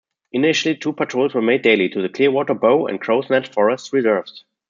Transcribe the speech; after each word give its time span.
Initially, 0.33 0.75
two 0.75 0.93
patrols 0.93 1.35
were 1.35 1.43
made 1.43 1.61
daily, 1.61 1.87
to 1.89 2.01
the 2.01 2.09
Clearwater, 2.09 2.55
Bow 2.55 2.87
and 2.87 2.99
Crowsnest 2.99 3.53
Forest 3.53 3.93
Reserves. 3.93 4.43